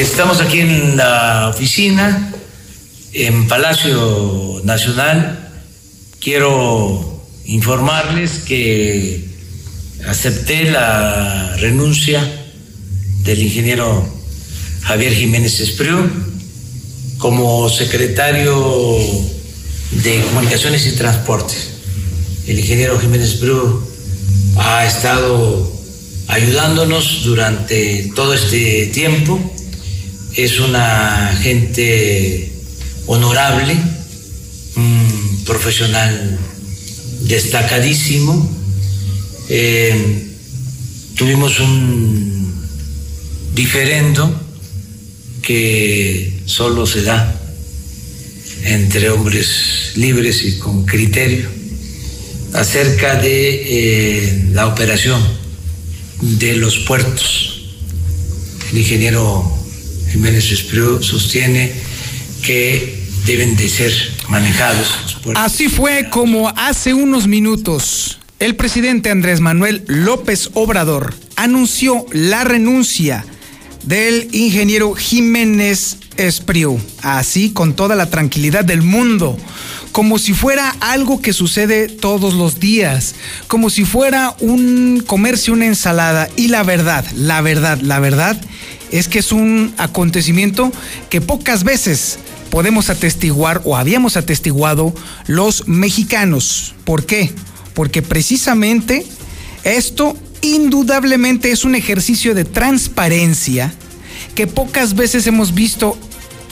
[0.00, 2.32] Estamos aquí en la oficina,
[3.12, 5.50] en Palacio Nacional.
[6.18, 9.22] Quiero informarles que
[10.08, 12.26] acepté la renuncia
[13.22, 14.08] del ingeniero
[14.80, 15.98] Javier Jiménez Espriu
[17.18, 18.98] como secretario
[19.90, 21.68] de Comunicaciones y Transportes.
[22.46, 23.82] El ingeniero Jiménez Espriu
[24.56, 25.70] ha estado
[26.28, 29.38] ayudándonos durante todo este tiempo.
[30.34, 32.50] Es una gente
[33.06, 33.76] honorable,
[34.76, 36.38] un profesional
[37.20, 38.50] destacadísimo.
[39.50, 40.26] Eh,
[41.16, 42.54] tuvimos un
[43.54, 44.40] diferendo
[45.42, 47.38] que solo se da
[48.64, 51.50] entre hombres libres y con criterio
[52.54, 55.20] acerca de eh, la operación
[56.22, 57.64] de los puertos.
[58.70, 59.61] El ingeniero
[60.12, 61.72] Jiménez Espriu sostiene
[62.42, 63.92] que deben de ser
[64.28, 65.16] manejados.
[65.34, 73.24] Así fue como hace unos minutos el presidente Andrés Manuel López Obrador anunció la renuncia
[73.84, 79.38] del ingeniero Jiménez Espriu, así con toda la tranquilidad del mundo,
[79.92, 83.14] como si fuera algo que sucede todos los días,
[83.46, 86.28] como si fuera un comercio, una ensalada.
[86.34, 88.40] Y la verdad, la verdad, la verdad
[88.92, 90.70] es que es un acontecimiento
[91.10, 92.18] que pocas veces
[92.50, 94.94] podemos atestiguar o habíamos atestiguado
[95.26, 96.74] los mexicanos.
[96.84, 97.32] ¿Por qué?
[97.74, 99.06] Porque precisamente
[99.64, 103.72] esto indudablemente es un ejercicio de transparencia
[104.34, 105.96] que pocas veces hemos visto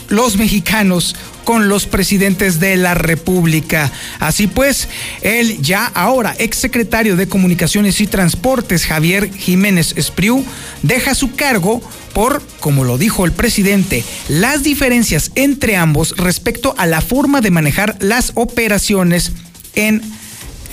[0.09, 3.91] los mexicanos con los presidentes de la República.
[4.19, 4.87] Así pues,
[5.21, 10.43] el ya ahora exsecretario de Comunicaciones y Transportes, Javier Jiménez Espriu,
[10.83, 11.81] deja su cargo
[12.13, 17.51] por, como lo dijo el presidente, las diferencias entre ambos respecto a la forma de
[17.51, 19.31] manejar las operaciones
[19.75, 20.01] en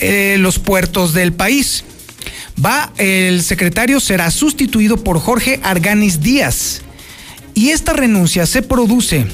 [0.01, 1.85] eh, los puertos del país.
[2.65, 6.83] Va, el secretario será sustituido por Jorge Arganis Díaz.
[7.55, 9.27] Y esta renuncia se produce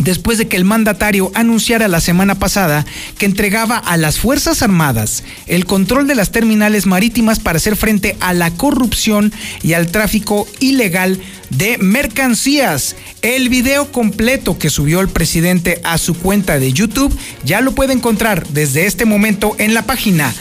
[0.00, 2.86] después de que el mandatario anunciara la semana pasada
[3.18, 8.16] que entregaba a las Fuerzas Armadas el control de las terminales marítimas para hacer frente
[8.20, 12.96] a la corrupción y al tráfico ilegal de mercancías.
[13.22, 17.92] El video completo que subió el presidente a su cuenta de YouTube ya lo puede
[17.92, 20.34] encontrar desde este momento en la página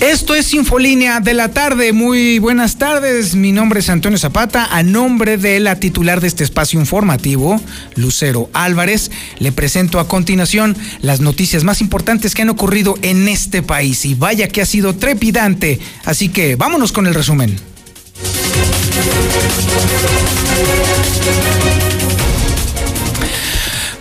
[0.00, 1.92] Esto es Infolínea de la tarde.
[1.92, 3.34] Muy buenas tardes.
[3.34, 4.64] Mi nombre es Antonio Zapata.
[4.74, 7.60] A nombre de la titular de este espacio informativo,
[7.96, 13.62] Lucero Álvarez, le presento a continuación las noticias más importantes que han ocurrido en este
[13.62, 14.06] país.
[14.06, 15.78] Y vaya que ha sido trepidante.
[16.06, 17.58] Así que vámonos con el resumen.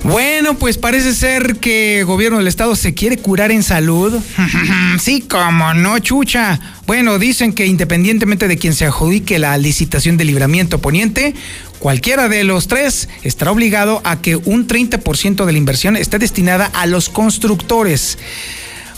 [0.09, 4.20] Bueno, pues parece ser que el gobierno del estado se quiere curar en salud.
[5.00, 6.59] sí, como no, chucha.
[6.88, 11.36] Bueno, dicen que independientemente de quien se adjudique la licitación de libramiento poniente,
[11.78, 16.66] cualquiera de los tres estará obligado a que un 30% de la inversión esté destinada
[16.66, 18.18] a los constructores.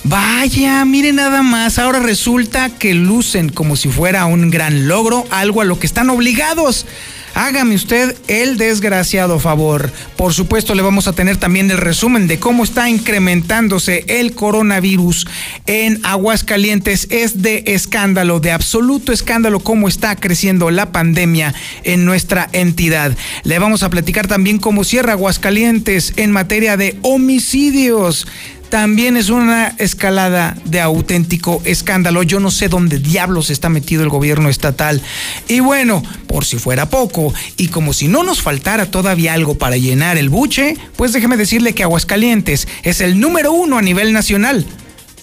[0.04, 5.62] Vaya, mire nada más, ahora resulta que lucen como si fuera un gran logro, algo
[5.62, 6.88] a lo que están obligados.
[7.36, 9.92] Hágame usted el desgraciado favor.
[10.18, 15.28] Por supuesto, le vamos a tener también el resumen de cómo está incrementándose el coronavirus
[15.66, 17.08] en Aguascalientes.
[17.10, 23.16] Es de escándalo, de absoluto escándalo, cómo está creciendo la pandemia en nuestra entidad.
[23.44, 28.28] Le vamos a platicar también cómo cierra Aguascalientes en materia de homicidios
[28.72, 32.24] también es una escalada de auténtico escándalo.
[32.24, 35.02] Yo no sé dónde diablos está metido el gobierno estatal.
[35.50, 39.76] Y bueno, por si fuera poco, y como si no nos faltara todavía algo para
[39.76, 44.66] llenar el buche, pues déjeme decirle que Aguascalientes es el número uno a nivel nacional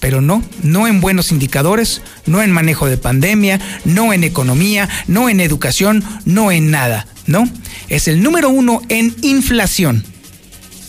[0.01, 5.29] pero no, no en buenos indicadores, no en manejo de pandemia, no en economía, no
[5.29, 7.51] en educación, no en nada, ¿no?
[7.89, 10.05] Es el número uno en inflación.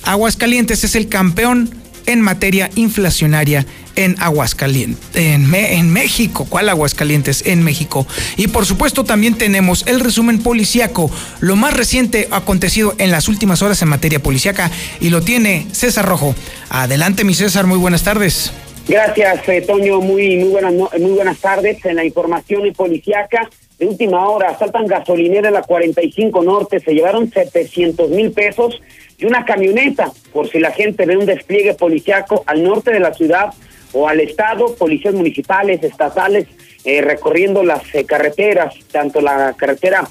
[0.04, 1.79] Aguascalientes es el campeón
[2.10, 3.66] en materia inflacionaria
[3.96, 6.48] en Aguascalientes, en, en México.
[6.50, 7.46] ¿Cuál Aguascalientes?
[7.46, 8.08] En México.
[8.36, 13.62] Y por supuesto también tenemos el resumen policíaco, lo más reciente acontecido en las últimas
[13.62, 16.34] horas en materia policíaca y lo tiene César Rojo.
[16.70, 18.52] Adelante mi César, muy buenas tardes.
[18.88, 20.02] Gracias, eh, Toño.
[20.02, 21.86] Muy, muy, buenas, muy buenas tardes.
[21.86, 23.48] En la información policíaca,
[23.78, 28.82] de última hora, saltan gasolinera en la 45 Norte, se llevaron 700 mil pesos
[29.20, 33.14] y una camioneta, por si la gente ve un despliegue policiaco al norte de la
[33.14, 33.54] ciudad
[33.92, 36.48] o al estado, policías municipales, estatales,
[36.86, 40.08] eh, recorriendo las eh, carreteras, tanto la carretera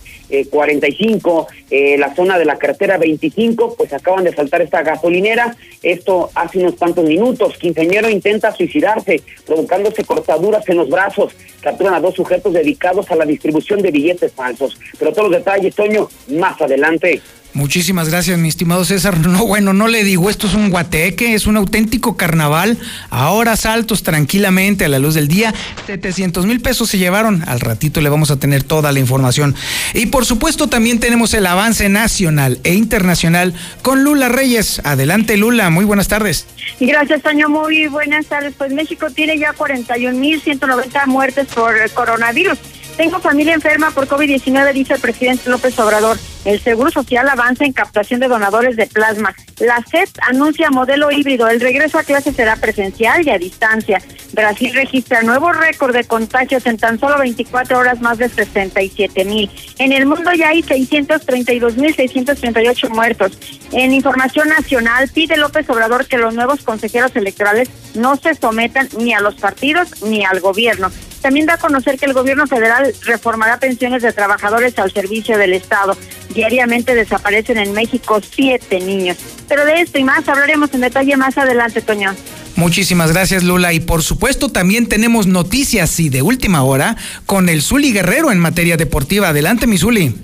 [0.50, 5.56] 45, eh, la zona de la carretera 25, pues acaban de saltar esta gasolinera.
[5.82, 7.56] Esto hace unos cuantos minutos.
[7.56, 11.34] Quinceñero intenta suicidarse, provocándose cortaduras en los brazos.
[11.62, 14.78] Capturan a dos sujetos dedicados a la distribución de billetes falsos.
[14.98, 17.22] Pero todos los detalles, Toño, más adelante.
[17.54, 19.16] Muchísimas gracias, mi estimado César.
[19.28, 22.78] No, bueno, no le digo, esto es un guateque, es un auténtico carnaval.
[23.10, 25.52] Ahora saltos tranquilamente a la luz del día.
[25.86, 27.44] 700 mil pesos se llevaron.
[27.46, 29.54] Al ratito le vamos a tener toda la información.
[29.92, 34.80] Y por supuesto también tenemos el avance nacional e internacional con Lula Reyes.
[34.84, 35.68] Adelante, Lula.
[35.68, 36.46] Muy buenas tardes.
[36.80, 37.48] Gracias, Toño.
[37.48, 38.54] Muy buenas tardes.
[38.56, 42.58] Pues México tiene ya 41 mil 190 muertes por coronavirus.
[42.98, 46.18] Tengo familia enferma por COVID-19, dice el presidente López Obrador.
[46.44, 49.36] El Seguro Social avanza en captación de donadores de plasma.
[49.60, 51.46] La SEP anuncia modelo híbrido.
[51.46, 54.02] El regreso a clase será presencial y a distancia.
[54.32, 59.48] Brasil registra nuevo récord de contagios en tan solo 24 horas, más de 67 mil.
[59.78, 63.38] En el mundo ya hay 632 mil 638 muertos.
[63.70, 69.14] En información nacional, pide López Obrador que los nuevos consejeros electorales no se sometan ni
[69.14, 70.90] a los partidos ni al gobierno.
[71.20, 75.54] También da a conocer que el gobierno federal reformará pensiones de trabajadores al servicio del
[75.54, 75.96] Estado.
[76.34, 79.16] Diariamente desaparecen en México siete niños.
[79.48, 82.14] Pero de esto y más hablaremos en detalle más adelante, Toño.
[82.56, 83.72] Muchísimas gracias, Lula.
[83.72, 88.38] Y por supuesto, también tenemos noticias y de última hora con el Zuli Guerrero en
[88.38, 89.28] materia deportiva.
[89.28, 90.14] Adelante, mi Zuli.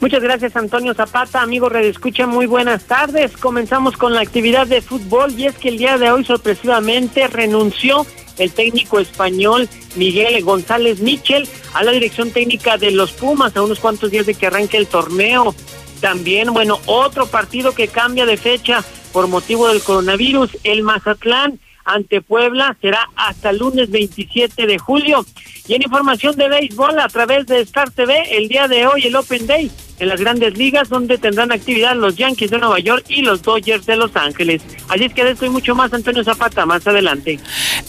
[0.00, 1.40] Muchas gracias, Antonio Zapata.
[1.40, 3.36] Amigo Red Escucha, muy buenas tardes.
[3.36, 8.06] Comenzamos con la actividad de fútbol y es que el día de hoy sorpresivamente renunció
[8.38, 13.80] el técnico español Miguel González Michel a la dirección técnica de los Pumas a unos
[13.80, 15.54] cuantos días de que arranque el torneo.
[16.00, 22.20] También, bueno, otro partido que cambia de fecha por motivo del coronavirus, el Mazatlán ante
[22.20, 25.24] Puebla será hasta lunes 27 de julio.
[25.68, 29.16] Y en información de béisbol a través de Star TV, el día de hoy el
[29.16, 33.22] Open Day en las grandes ligas donde tendrán actividad los Yankees de Nueva York y
[33.22, 34.62] los Dodgers de Los Ángeles.
[34.88, 37.38] Así es que de esto y mucho más, Antonio Zapata, más adelante.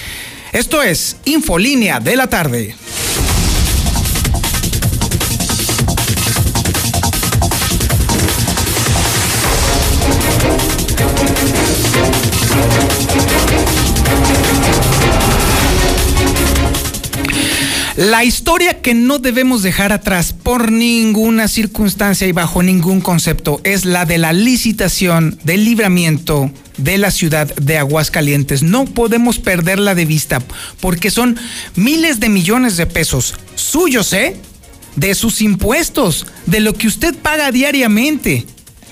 [0.56, 2.76] Esto es Infolínea de la tarde.
[17.98, 23.86] La historia que no debemos dejar atrás por ninguna circunstancia y bajo ningún concepto es
[23.86, 28.64] la de la licitación del libramiento de la ciudad de Aguascalientes.
[28.64, 30.42] No podemos perderla de vista
[30.82, 31.40] porque son
[31.76, 34.36] miles de millones de pesos suyos, ¿eh?
[34.98, 38.46] De sus impuestos, de lo que usted paga diariamente.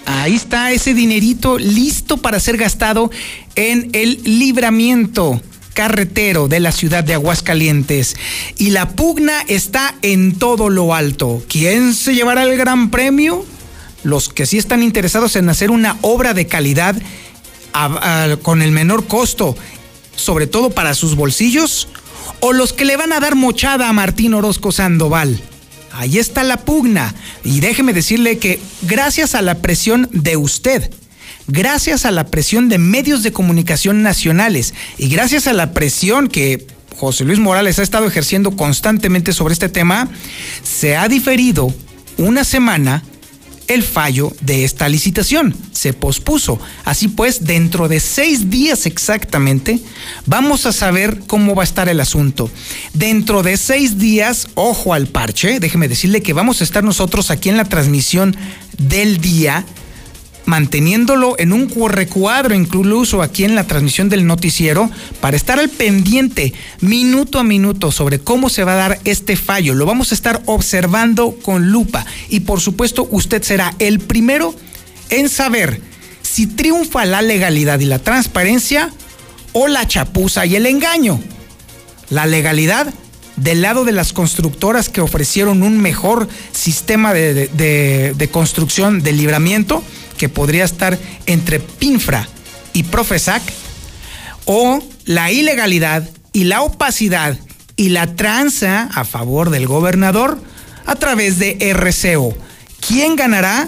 [0.06, 3.12] Ahí está ese dinerito listo para ser gastado
[3.56, 5.42] en el libramiento
[5.74, 8.16] carretero de la ciudad de Aguascalientes.
[8.58, 11.44] Y la pugna está en todo lo alto.
[11.50, 13.46] ¿Quién se llevará el gran premio?
[14.04, 16.96] Los que sí están interesados en hacer una obra de calidad
[18.42, 19.56] con el menor costo,
[20.16, 21.88] sobre todo para sus bolsillos,
[22.40, 25.42] o los que le van a dar mochada a Martín Orozco Sandoval.
[25.92, 27.16] Ahí está la pugna.
[27.44, 30.92] Y déjeme decirle que gracias a la presión de usted,
[31.48, 36.66] gracias a la presión de medios de comunicación nacionales y gracias a la presión que
[36.98, 40.10] José Luis Morales ha estado ejerciendo constantemente sobre este tema,
[40.64, 41.74] se ha diferido
[42.18, 43.04] una semana
[43.68, 45.56] el fallo de esta licitación.
[45.72, 46.60] Se pospuso.
[46.86, 49.80] Así pues, dentro de seis días exactamente,
[50.26, 52.50] vamos a saber cómo va a estar el asunto.
[52.94, 57.50] Dentro de seis días, ojo al parche, déjeme decirle que vamos a estar nosotros aquí
[57.50, 58.36] en la transmisión
[58.78, 59.66] del día
[60.46, 64.90] manteniéndolo en un recuadro incluso aquí en la transmisión del noticiero
[65.22, 69.74] para estar al pendiente minuto a minuto sobre cómo se va a dar este fallo.
[69.74, 74.54] Lo vamos a estar observando con lupa y por supuesto usted será el primero
[75.10, 75.82] en saber
[76.22, 78.90] si triunfa la legalidad y la transparencia
[79.54, 81.20] o la chapuza y el engaño.
[82.10, 82.94] La legalidad
[83.36, 89.84] del lado de las constructoras que ofrecieron un mejor sistema de, construcción de libramiento
[90.24, 92.26] que podría estar entre PINFRA
[92.72, 93.44] y Profesac,
[94.46, 97.38] o la ilegalidad y la opacidad
[97.76, 100.42] y la tranza a favor del gobernador
[100.86, 102.34] a través de RCO.
[102.88, 103.68] ¿Quién ganará?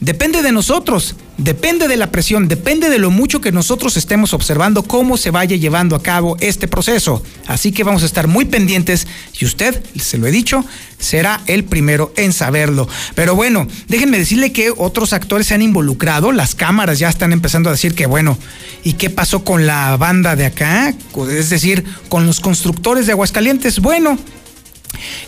[0.00, 1.16] Depende de nosotros.
[1.36, 5.56] Depende de la presión, depende de lo mucho que nosotros estemos observando cómo se vaya
[5.56, 7.24] llevando a cabo este proceso.
[7.48, 9.08] Así que vamos a estar muy pendientes
[9.40, 10.64] y usted, se lo he dicho,
[10.96, 12.88] será el primero en saberlo.
[13.16, 17.68] Pero bueno, déjenme decirle que otros actores se han involucrado, las cámaras ya están empezando
[17.68, 18.38] a decir que bueno,
[18.84, 20.94] ¿y qué pasó con la banda de acá?
[21.30, 23.80] Es decir, con los constructores de Aguascalientes.
[23.80, 24.16] Bueno,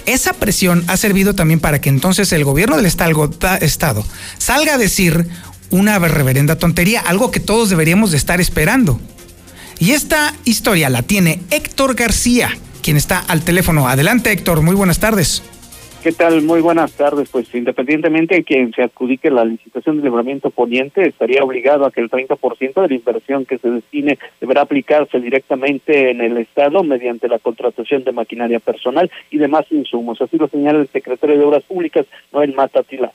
[0.06, 4.06] esa presión ha servido también para que entonces el gobierno del estado
[4.38, 5.28] salga a decir
[5.70, 8.98] una reverenda tontería, algo que todos deberíamos de estar esperando.
[9.78, 12.50] Y esta historia la tiene Héctor García,
[12.82, 13.88] quien está al teléfono.
[13.88, 15.42] Adelante Héctor, muy buenas tardes.
[16.06, 16.40] ¿Qué tal?
[16.42, 17.28] Muy buenas tardes.
[17.30, 22.00] Pues independientemente de quien se adjudique la licitación de libramiento poniente, estaría obligado a que
[22.00, 27.26] el 30% de la inversión que se destine deberá aplicarse directamente en el Estado mediante
[27.26, 30.22] la contratación de maquinaria personal y demás insumos.
[30.22, 33.12] Así lo señala el secretario de Obras Públicas, Noel Matatila.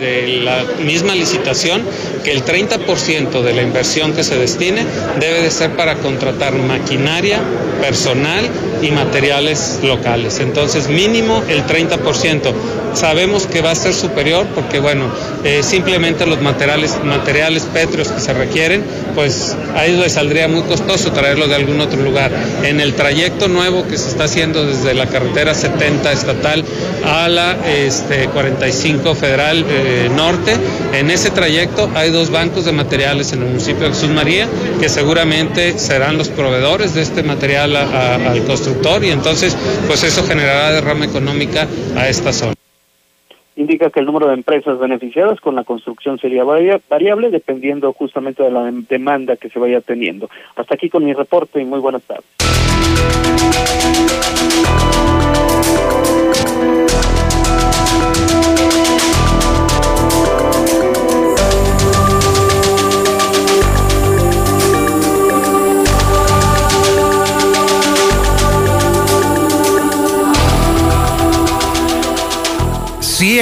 [0.00, 1.82] De la misma licitación
[2.24, 4.86] que el 30% de la inversión que se destine
[5.20, 7.40] debe de ser para contratar maquinaria,
[7.80, 8.48] personal
[8.80, 10.38] y materiales locales.
[10.40, 12.52] Entonces, mínimo el 30%.
[12.94, 15.06] Sabemos que va a ser superior porque, bueno,
[15.44, 18.84] eh, simplemente los materiales, materiales pétreos que se requieren,
[19.14, 22.30] pues a ellos saldría muy costoso traerlo de algún otro lugar.
[22.62, 26.64] En el trayecto nuevo que se está haciendo desde la carretera 70 estatal
[27.04, 30.54] a la este, 45 federal, eh, eh, norte.
[30.92, 34.46] En ese trayecto hay dos bancos de materiales en el municipio de Jesús María
[34.80, 40.72] que seguramente serán los proveedores de este material al constructor y entonces pues eso generará
[40.72, 42.54] derrama económica a esta zona
[43.56, 48.50] indica que el número de empresas beneficiadas con la construcción sería variable dependiendo justamente de
[48.50, 50.28] la demanda que se vaya teniendo.
[50.56, 52.24] Hasta aquí con mi reporte y muy buenas tardes.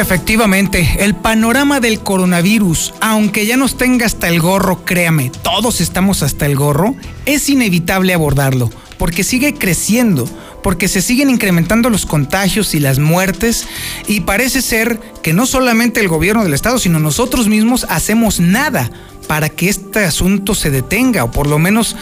[0.00, 6.22] Efectivamente, el panorama del coronavirus, aunque ya nos tenga hasta el gorro, créame, todos estamos
[6.22, 6.94] hasta el gorro,
[7.26, 10.28] es inevitable abordarlo, porque sigue creciendo,
[10.62, 13.66] porque se siguen incrementando los contagios y las muertes,
[14.06, 18.90] y parece ser que no solamente el gobierno del estado, sino nosotros mismos hacemos nada
[19.28, 21.96] para que este asunto se detenga, o por lo menos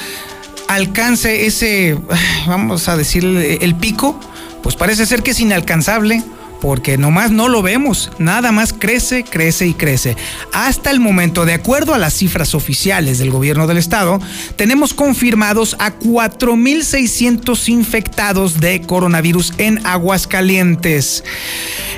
[0.69, 1.99] alcance ese,
[2.47, 4.19] vamos a decir, el pico,
[4.63, 6.23] pues parece ser que es inalcanzable
[6.61, 10.17] porque nomás no lo vemos, nada más crece, crece y crece.
[10.53, 14.21] Hasta el momento, de acuerdo a las cifras oficiales del gobierno del estado,
[14.57, 21.25] tenemos confirmados a 4.600 infectados de coronavirus en Aguascalientes.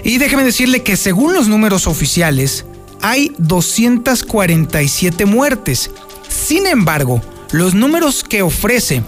[0.04, 2.64] Y déjeme decirle que según los números oficiales,
[3.02, 5.90] hay 247 muertes.
[6.28, 9.02] Sin embargo, los números que ofrece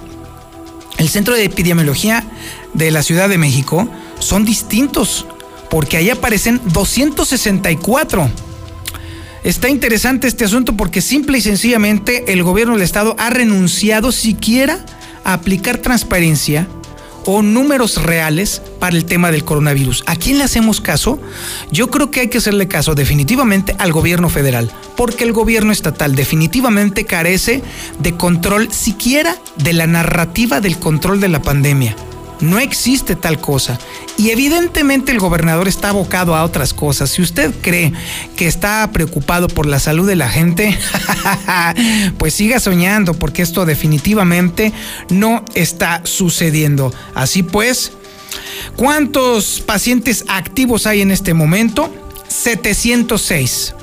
[0.99, 2.25] el Centro de Epidemiología
[2.75, 5.27] de la Ciudad de México son distintos
[5.73, 8.31] porque ahí aparecen 264.
[9.43, 14.85] Está interesante este asunto porque simple y sencillamente el gobierno del estado ha renunciado siquiera
[15.25, 16.69] a aplicar transparencia
[17.25, 20.05] o números reales para el tema del coronavirus.
[20.05, 21.19] ¿A quién le hacemos caso?
[21.71, 26.15] Yo creo que hay que hacerle caso definitivamente al gobierno federal, porque el gobierno estatal
[26.15, 27.63] definitivamente carece
[27.99, 31.97] de control siquiera de la narrativa del control de la pandemia.
[32.43, 33.79] No existe tal cosa.
[34.19, 37.11] Y evidentemente el gobernador está abocado a otras cosas.
[37.11, 37.93] Si usted cree
[38.37, 40.77] que está preocupado por la salud de la gente,
[42.19, 44.73] pues siga soñando, porque esto definitivamente
[45.09, 46.93] no está sucediendo.
[47.15, 47.93] Así pues,
[48.77, 51.95] ¿cuántos pacientes activos hay en este momento?
[52.29, 53.77] 706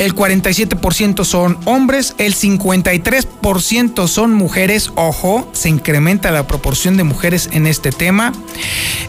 [0.00, 7.50] el 47% son hombres, el 53% son mujeres, ojo, se incrementa la proporción de mujeres
[7.52, 8.32] en este tema.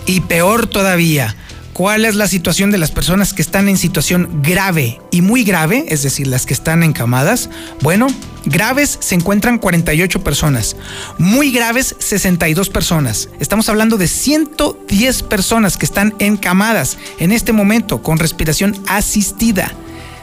[0.05, 1.33] Y peor todavía,
[1.71, 5.85] ¿cuál es la situación de las personas que están en situación grave y muy grave,
[5.87, 7.49] es decir, las que están encamadas?
[7.81, 8.07] Bueno,
[8.43, 10.75] Graves se encuentran 48 personas.
[11.19, 13.29] Muy graves 62 personas.
[13.39, 19.71] Estamos hablando de 110 personas que están encamadas en este momento con respiración asistida.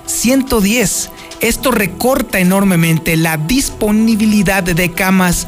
[0.09, 1.11] 110.
[1.41, 5.47] Esto recorta enormemente la disponibilidad de camas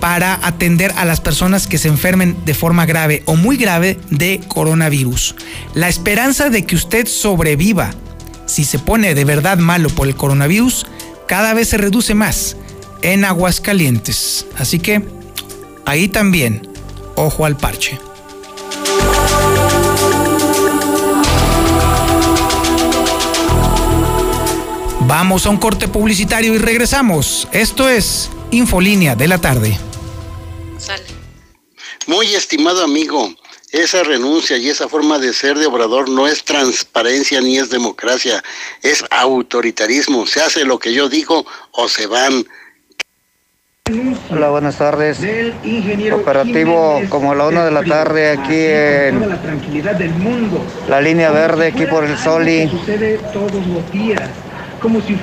[0.00, 4.40] para atender a las personas que se enfermen de forma grave o muy grave de
[4.48, 5.34] coronavirus.
[5.74, 7.90] La esperanza de que usted sobreviva
[8.46, 10.86] si se pone de verdad malo por el coronavirus
[11.26, 12.56] cada vez se reduce más
[13.02, 14.46] en Aguascalientes.
[14.56, 15.02] Así que
[15.84, 16.68] ahí también,
[17.16, 17.98] ojo al parche.
[25.06, 27.46] Vamos a un corte publicitario y regresamos.
[27.52, 29.78] Esto es Infolínea de la tarde.
[32.08, 33.32] Muy estimado amigo,
[33.70, 38.42] esa renuncia y esa forma de ser de Obrador no es transparencia ni es democracia,
[38.82, 40.26] es autoritarismo.
[40.26, 42.44] Se hace lo que yo digo o se van.
[44.30, 45.18] Hola, buenas tardes.
[46.12, 49.20] Operativo como a la una de la tarde aquí en
[50.88, 52.68] la línea verde, aquí por el Soli.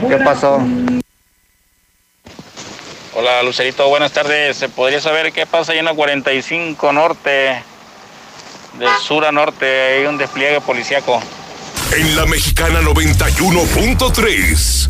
[0.10, 0.60] ¿Qué pasó?
[3.16, 4.58] Hola Lucerito, buenas tardes.
[4.58, 7.62] ¿Se podría saber qué pasa ahí en la 45 Norte?
[8.80, 11.22] De sur a norte hay un despliegue policíaco.
[11.96, 14.90] En la mexicana 91.3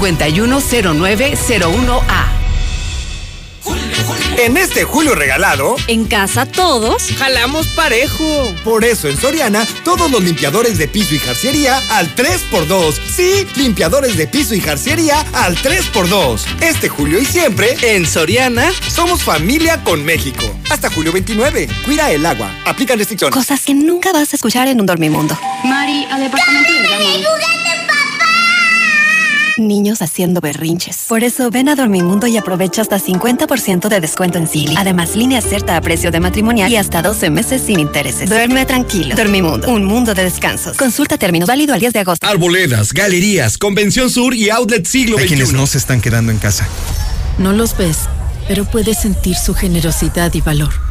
[0.01, 2.25] 510901A.
[4.37, 8.51] En este julio regalado, en casa todos jalamos parejo.
[8.63, 12.95] Por eso en Soriana, todos los limpiadores de piso y jarciería al 3x2.
[13.15, 16.41] Sí, limpiadores de piso y jarciería al 3x2.
[16.61, 20.43] Este julio y siempre, en Soriana, somos familia con México.
[20.71, 21.69] Hasta julio 29.
[21.85, 22.51] Cuida el agua.
[22.65, 23.35] Aplica restricciones.
[23.35, 25.37] Cosas que nunca vas a escuchar en un dormimundo.
[25.63, 26.79] Mari, al departamento de
[29.57, 31.05] niños haciendo berrinches.
[31.07, 34.75] Por eso ven a Dormimundo y aprovecha hasta 50% de descuento en Silly.
[34.77, 38.29] Además, línea cierta a precio de matrimonial y hasta 12 meses sin intereses.
[38.29, 39.15] Duerme tranquilo.
[39.15, 40.77] Dormimundo, un mundo de descansos.
[40.77, 42.27] Consulta términos válido al 10 de agosto.
[42.27, 46.67] Arboledas, galerías, Convención Sur y Outlet Siglo Hay quienes no se están quedando en casa.
[47.37, 47.97] No los ves,
[48.47, 50.90] pero puedes sentir su generosidad y valor.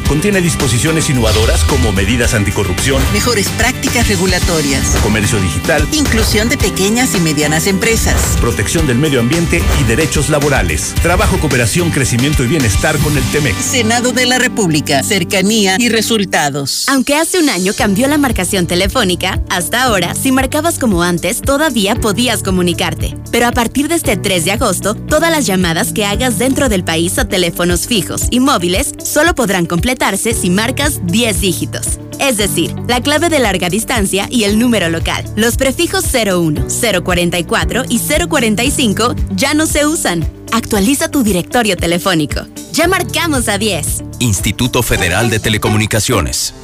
[0.11, 7.21] contiene disposiciones innovadoras como medidas anticorrupción, mejores prácticas regulatorias, comercio digital, inclusión de pequeñas y
[7.21, 13.15] medianas empresas, protección del medio ambiente y derechos laborales, trabajo, cooperación, crecimiento y bienestar con
[13.17, 13.55] el TEMEC.
[13.55, 16.89] Senado de la República, cercanía y resultados.
[16.89, 21.95] Aunque hace un año cambió la marcación telefónica, hasta ahora, si marcabas como antes, todavía
[21.95, 23.15] podías comunicarte.
[23.31, 26.83] Pero a partir de este 3 de agosto, todas las llamadas que hagas dentro del
[26.83, 30.00] país a teléfonos fijos y móviles solo podrán completar
[30.33, 31.99] si marcas 10 dígitos.
[32.19, 35.23] Es decir, la clave de larga distancia y el número local.
[35.35, 36.65] Los prefijos 01,
[37.03, 40.27] 044 y 045 ya no se usan.
[40.51, 42.41] Actualiza tu directorio telefónico.
[42.73, 44.03] Ya marcamos a 10.
[44.19, 46.55] Instituto Federal de Telecomunicaciones.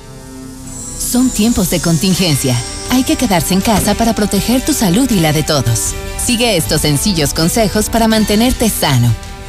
[0.99, 2.55] Son tiempos de contingencia.
[2.89, 5.93] Hay que quedarse en casa para proteger tu salud y la de todos.
[6.23, 9.13] Sigue estos sencillos consejos para mantenerte sano.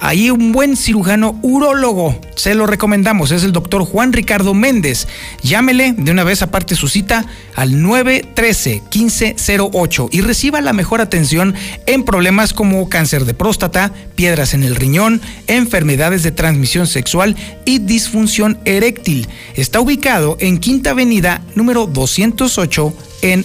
[0.01, 5.07] Ahí un buen cirujano urólogo, se lo recomendamos, es el doctor Juan Ricardo Méndez.
[5.43, 11.55] Llámele de una vez aparte su cita al 913-1508 y reciba la mejor atención
[11.87, 17.79] en problemas como cáncer de próstata, piedras en el riñón, enfermedades de transmisión sexual y
[17.79, 19.29] disfunción eréctil.
[19.55, 23.45] Está ubicado en Quinta Avenida número 208 en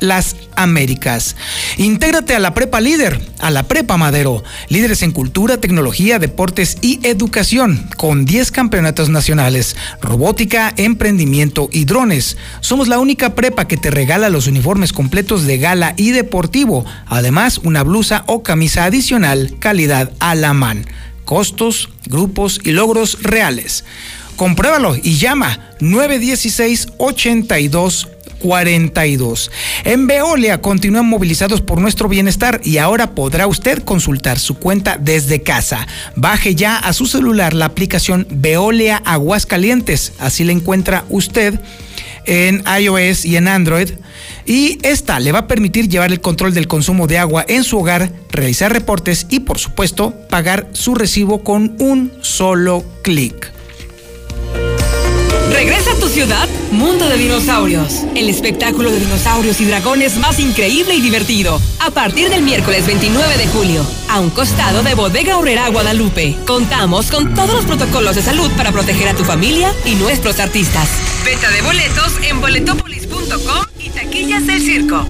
[0.00, 1.36] las Américas.
[1.76, 6.98] Intégrate a la Prepa Líder, a la Prepa Madero, líderes en cultura, tecnología, deportes y
[7.06, 12.36] educación, con 10 campeonatos nacionales, robótica, emprendimiento y drones.
[12.60, 17.58] Somos la única prepa que te regala los uniformes completos de gala y deportivo, además
[17.58, 20.86] una blusa o camisa adicional, calidad a la man.
[21.24, 23.84] Costos, grupos y logros reales.
[24.36, 29.50] Compruébalo y llama 916 82 42.
[29.84, 35.42] En Veolia continúan movilizados por nuestro bienestar y ahora podrá usted consultar su cuenta desde
[35.42, 35.86] casa.
[36.16, 40.12] Baje ya a su celular la aplicación Veolia Aguascalientes.
[40.18, 41.60] Así la encuentra usted
[42.26, 43.90] en iOS y en Android.
[44.46, 47.78] Y esta le va a permitir llevar el control del consumo de agua en su
[47.78, 53.57] hogar, realizar reportes y por supuesto pagar su recibo con un solo clic.
[55.50, 58.04] Regresa a tu ciudad, Mundo de Dinosaurios.
[58.14, 61.60] El espectáculo de dinosaurios y dragones más increíble y divertido.
[61.80, 66.36] A partir del miércoles 29 de julio, a un costado de Bodega Horrera Guadalupe.
[66.46, 70.88] Contamos con todos los protocolos de salud para proteger a tu familia y nuestros artistas.
[71.24, 75.08] Venta de boletos en boletopolis.com y taquillas del circo.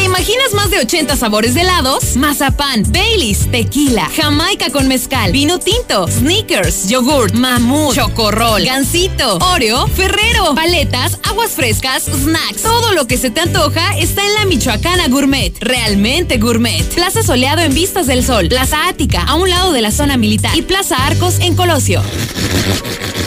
[0.00, 2.16] ¿Te imaginas más de 80 sabores de helados?
[2.16, 10.54] Mazapán, Baileys, tequila, jamaica con mezcal, vino tinto, sneakers, yogurt, mamut, chocorrol, gansito, oreo, ferrero,
[10.54, 12.62] paletas, aguas frescas, snacks.
[12.62, 15.52] Todo lo que se te antoja está en la Michoacana Gourmet.
[15.60, 16.82] Realmente gourmet.
[16.94, 20.56] Plaza Soleado en Vistas del Sol, Plaza Ática, a un lado de la zona militar
[20.56, 22.02] y Plaza Arcos en Colosio.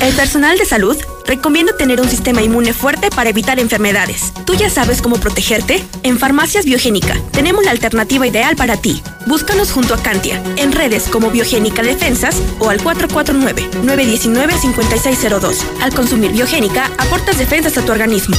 [0.01, 4.33] El personal de salud recomienda tener un sistema inmune fuerte para evitar enfermedades.
[4.45, 5.83] ¿Tú ya sabes cómo protegerte?
[6.03, 9.01] En Farmacias Biogénica tenemos la alternativa ideal para ti.
[9.25, 15.57] Búscanos junto a Cantia, en redes como Biogénica Defensas o al 449-919-5602.
[15.81, 18.35] Al consumir Biogénica, aportas defensas a tu organismo.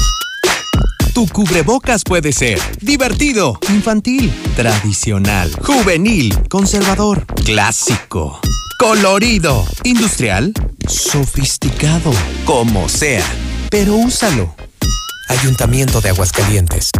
[1.15, 8.41] Tu cubrebocas puede ser divertido, infantil, tradicional, juvenil, conservador, clásico,
[8.81, 10.53] colorido, industrial,
[10.89, 12.13] sofisticado,
[12.45, 13.25] como sea.
[13.71, 14.55] pero úsalo.
[15.29, 16.91] Ayuntamiento de Aguascalientes.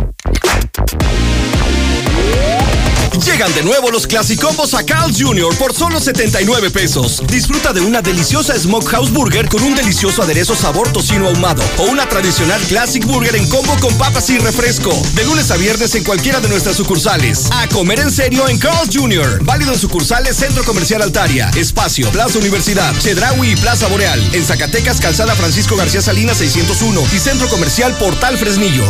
[3.23, 5.55] Llegan de nuevo los clasicombos a Carl's Jr.
[5.57, 7.23] por solo 79 pesos.
[7.29, 12.09] Disfruta de una deliciosa Smokehouse Burger con un delicioso aderezo sabor tocino ahumado o una
[12.09, 14.91] tradicional Classic Burger en combo con papas y refresco.
[15.15, 17.49] De lunes a viernes en cualquiera de nuestras sucursales.
[17.53, 19.45] A comer en serio en Carl's Jr.
[19.45, 24.21] Válido en sucursales Centro Comercial Altaria, Espacio, Plaza Universidad, Chedraui y Plaza Boreal.
[24.33, 28.85] En Zacatecas, Calzada Francisco García Salinas 601 y Centro Comercial Portal Fresnillo.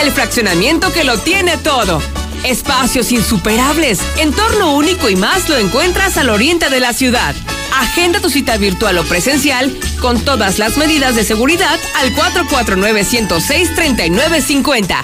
[0.00, 2.00] El fraccionamiento que lo tiene todo
[2.44, 7.34] Espacios insuperables, entorno único y más lo encuentras al oriente de la ciudad.
[7.80, 14.94] Agenda tu cita virtual o presencial con todas las medidas de seguridad al 449-106-3950.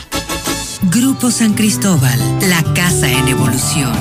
[0.82, 3.94] Grupo San Cristóbal, la casa en evolución.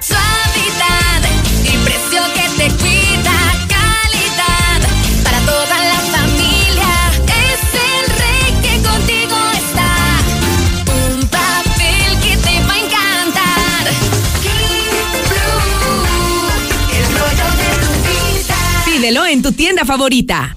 [0.00, 1.22] Suavidad
[1.64, 3.32] y precio que te cuida,
[3.68, 4.80] calidad
[5.24, 6.88] para toda la familia.
[7.26, 9.90] Es el rey que contigo está.
[11.08, 13.86] Un papel que te va a encantar.
[16.92, 18.56] el rollo de tu vida.
[18.84, 20.56] Pídelo en tu tienda favorita.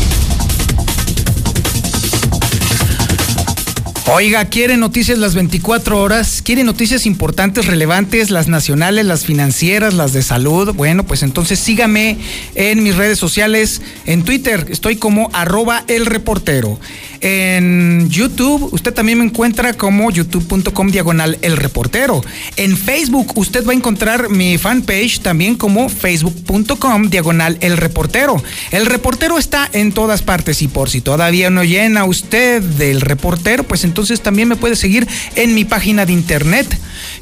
[4.07, 6.41] Oiga, ¿quiere noticias las 24 horas?
[6.41, 10.73] ¿Quiere noticias importantes, relevantes, las nacionales, las financieras, las de salud?
[10.73, 12.17] Bueno, pues entonces sígame
[12.55, 13.81] en mis redes sociales.
[14.07, 16.79] En Twitter estoy como arroba el reportero.
[17.21, 22.23] En YouTube usted también me encuentra como youtube.com diagonal el reportero.
[22.57, 28.43] En Facebook usted va a encontrar mi fanpage también como facebook.com diagonal el reportero.
[28.71, 33.63] El reportero está en todas partes y por si todavía no llena usted del reportero,
[33.63, 33.90] pues entonces
[34.21, 36.67] también me puede seguir en mi página de internet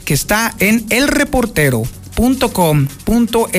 [0.05, 1.84] que está en elreportero
[2.19, 3.55] .com.mx.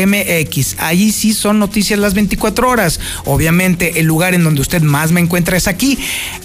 [0.78, 3.00] Ahí sí son noticias las 24 horas.
[3.24, 5.98] Obviamente el lugar en donde usted más me encuentra es aquí,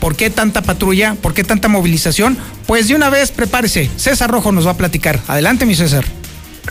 [0.03, 1.15] ¿Por qué tanta patrulla?
[1.21, 2.37] ¿Por qué tanta movilización?
[2.67, 5.21] Pues de una vez prepárese, César Rojo nos va a platicar.
[5.29, 6.03] Adelante, mi César.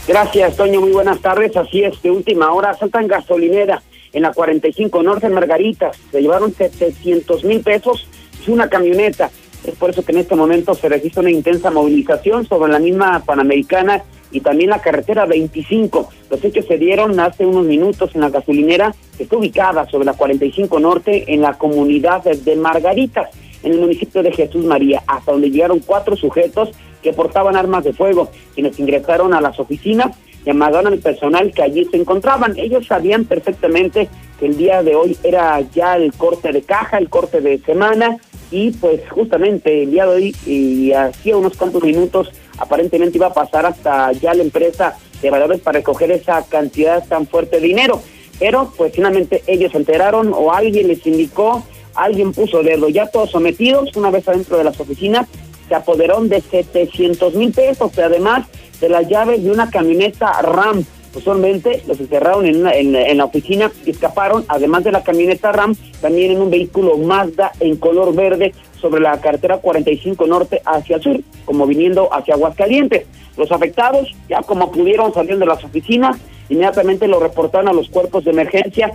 [0.07, 0.83] Gracias, Toño.
[0.83, 1.57] Muy buenas tardes.
[1.57, 5.97] Así es, de última hora saltan gasolinera en la 45 Norte en Margaritas.
[6.11, 8.07] Se llevaron 700 mil pesos.
[8.38, 9.31] Es una camioneta.
[9.64, 13.21] Es por eso que en este momento se registra una intensa movilización sobre la misma
[13.25, 16.09] Panamericana y también la carretera 25.
[16.31, 20.14] Los hechos se dieron hace unos minutos en la gasolinera que está ubicada sobre la
[20.14, 23.29] 45 Norte en la comunidad de Margaritas,
[23.62, 26.71] en el municipio de Jesús María, hasta donde llegaron cuatro sujetos
[27.03, 31.85] que portaban armas de fuego, quienes ingresaron a las oficinas llamaron al personal que allí
[31.87, 32.59] se encontraban.
[32.59, 37.09] Ellos sabían perfectamente que el día de hoy era ya el corte de caja, el
[37.09, 38.18] corte de semana,
[38.51, 43.35] y pues justamente el día de hoy, y hacía unos cuantos minutos, aparentemente iba a
[43.35, 48.03] pasar hasta ya la empresa de valores para recoger esa cantidad tan fuerte de dinero.
[48.38, 53.31] Pero pues finalmente ellos se enteraron o alguien les indicó, alguien puso dedo, ya todos
[53.31, 55.29] sometidos, una vez adentro de las oficinas,
[55.69, 58.47] se apoderaron de 700 mil pesos, además
[58.81, 60.85] de las llaves de una camioneta RAM.
[61.15, 66.33] Usualmente los encerraron en, en, la oficina y escaparon, además de la camioneta RAM, también
[66.33, 71.21] en un vehículo Mazda en color verde sobre la carretera 45 Norte hacia el sur,
[71.47, 73.07] como viniendo hacia Aguascalientes.
[73.38, 76.18] Los afectados, ya como pudieron salir de las oficinas,
[76.51, 78.92] inmediatamente lo reportaron a los cuerpos de emergencia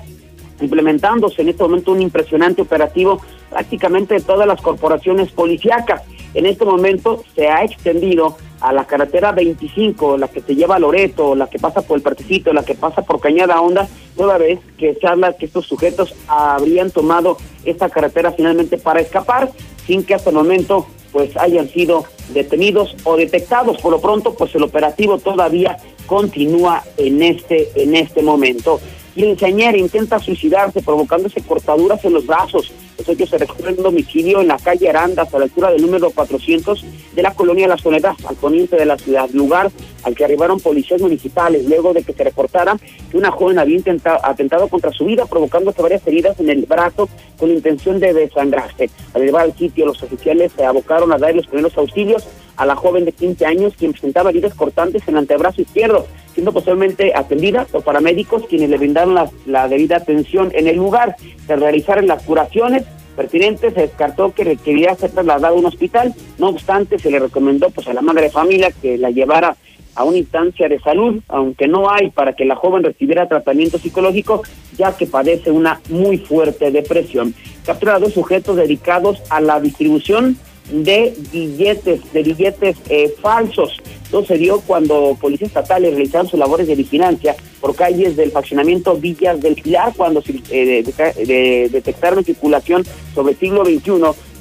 [0.62, 6.04] implementándose en este momento un impresionante operativo prácticamente de todas las corporaciones policíacas.
[6.34, 10.80] En este momento se ha extendido a la carretera 25, la que se lleva a
[10.80, 14.60] Loreto, la que pasa por el Partecito, la que pasa por Cañada Honda, toda vez
[14.78, 19.52] que se que estos sujetos habrían tomado esta carretera finalmente para escapar,
[19.88, 23.78] sin que hasta el momento pues hayan sido detenidos o detectados.
[23.78, 28.80] Por lo pronto, pues el operativo todavía continúa en este, en este momento.
[29.16, 32.72] Quinceañera intenta suicidarse provocándose cortaduras en los brazos.
[32.98, 35.82] Los hechos se recogen en un domicilio en la calle Arandas, a la altura del
[35.82, 39.72] número 400 de la colonia La Soledad, al poniente de la ciudad, lugar
[40.04, 42.78] al que arribaron policías municipales luego de que se reportara
[43.12, 47.10] que una joven había intentado, atentado contra su vida, provocándose varias heridas en el brazo
[47.38, 48.90] con intención de desangrarse.
[49.14, 52.76] Al llegar al sitio, los oficiales se abocaron a dar los primeros auxilios a la
[52.76, 56.08] joven de 15 años, quien presentaba heridas cortantes en el antebrazo izquierdo
[56.38, 59.16] siendo posteriormente atendida por paramédicos quienes le brindaron
[59.48, 61.16] la, debida atención en el lugar.
[61.48, 62.84] Se realizaron las curaciones
[63.18, 67.70] pertinentes, se descartó que requería ser trasladado a un hospital, no obstante se le recomendó
[67.72, 69.58] pues a la madre de familia que la llevara
[69.96, 74.44] a una instancia de salud, aunque no hay para que la joven recibiera tratamiento psicológico,
[74.78, 77.34] ya que padece una muy fuerte depresión.
[77.66, 80.38] Captura dos sujetos dedicados a la distribución
[80.72, 83.78] de billetes, de billetes eh, falsos.
[84.12, 88.96] Todo se dio cuando policías estatales realizaron sus labores de vigilancia por calles del faccionamiento
[88.96, 93.92] Villas del Pilar, cuando eh, detectaron circulación sobre siglo XXI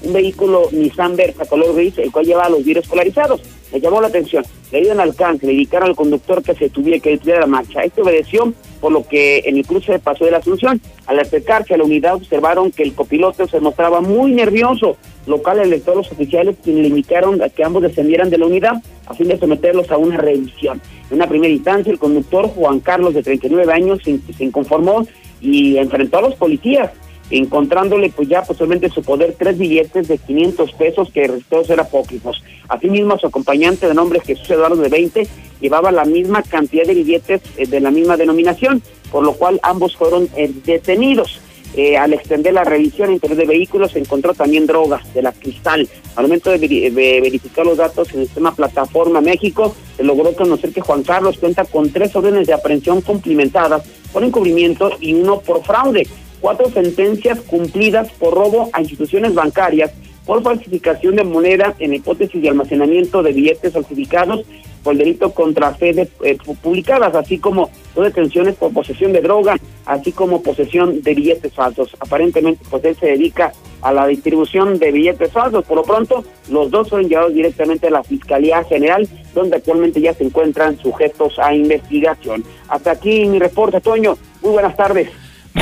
[0.06, 3.40] un vehículo Nissan Versa color gris, el cual llevaba los vidrios polarizados.
[3.72, 7.10] Le llamó la atención, le dieron alcance, le indicaron al conductor que se tuviera que
[7.10, 7.82] detuviera la marcha.
[7.82, 10.80] Este obedeció, por lo que en el cruce pasó de la Asunción.
[11.06, 15.96] Al acercarse a la unidad observaron que el copiloto se mostraba muy nervioso, local electores
[15.96, 18.74] los oficiales quienes le indicaron a que ambos descendieran de la unidad
[19.06, 20.80] a fin de someterlos a una revisión.
[21.10, 25.06] En una primera instancia, el conductor Juan Carlos, de 39 años, se inconformó
[25.40, 26.90] y enfrentó a los policías
[27.30, 32.42] encontrándole pues ya posiblemente su poder tres billetes de 500 pesos que todos eran apócrifos.
[32.68, 35.26] Asimismo, su acompañante de nombre Jesús Eduardo de 20
[35.60, 39.96] llevaba la misma cantidad de billetes eh, de la misma denominación, por lo cual ambos
[39.96, 41.40] fueron eh, detenidos.
[41.74, 45.86] Eh, al extender la revisión interior de vehículos se encontró también drogas de la cristal.
[46.14, 50.80] Al momento de, verificar los datos en el sistema Plataforma México, se logró conocer que
[50.80, 56.06] Juan Carlos cuenta con tres órdenes de aprehensión cumplimentadas por encubrimiento y uno por fraude
[56.40, 59.92] cuatro sentencias cumplidas por robo a instituciones bancarias,
[60.24, 64.44] por falsificación de moneda en hipótesis de almacenamiento de billetes falsificados
[64.86, 70.12] por delito contra fe eh, publicadas, así como dos detenciones por posesión de droga, así
[70.12, 71.96] como posesión de billetes falsos.
[71.98, 75.64] Aparentemente, pues él se dedica a la distribución de billetes falsos.
[75.64, 80.14] Por lo pronto, los dos son llevados directamente a la Fiscalía General, donde actualmente ya
[80.14, 82.44] se encuentran sujetos a investigación.
[82.68, 84.16] Hasta aquí mi reporte, Toño.
[84.40, 85.08] Muy buenas tardes.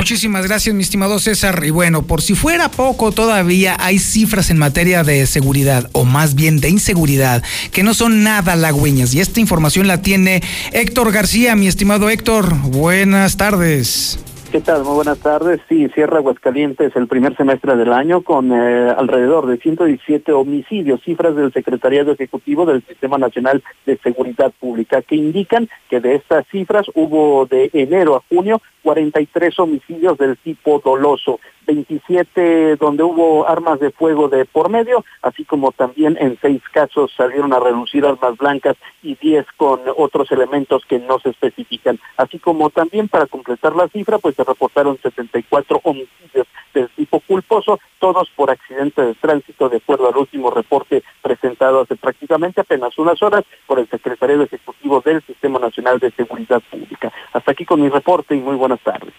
[0.05, 1.63] Muchísimas gracias, mi estimado César.
[1.65, 6.35] Y bueno, por si fuera poco, todavía hay cifras en materia de seguridad, o más
[6.35, 7.43] bien de inseguridad,
[7.73, 9.15] que no son nada halagüeñas.
[9.15, 10.43] Y esta información la tiene
[10.73, 12.55] Héctor García, mi estimado Héctor.
[12.55, 14.19] Buenas tardes.
[14.55, 14.85] ¿Qué tal?
[14.85, 15.61] Muy buenas tardes.
[15.69, 21.35] Sí, cierra Aguascalientes el primer semestre del año con eh, alrededor de 117 homicidios, cifras
[21.35, 26.87] del Secretariado Ejecutivo del Sistema Nacional de Seguridad Pública, que indican que de estas cifras
[26.95, 33.91] hubo de enero a junio 43 homicidios del tipo doloso, 27 donde hubo armas de
[33.91, 38.77] fuego de por medio, así como también en seis casos salieron a reducir armas blancas
[39.03, 43.89] y 10 con otros elementos que no se especifican, así como también para completar la
[43.89, 49.79] cifra, pues se reportaron 74 homicidios del tipo culposo, todos por accidente de tránsito, de
[49.79, 55.23] acuerdo al último reporte presentado hace prácticamente apenas unas horas por el secretario ejecutivo del
[55.23, 57.13] Sistema Nacional de Seguridad Pública.
[57.33, 59.15] Hasta aquí con mi reporte y muy buenas tardes.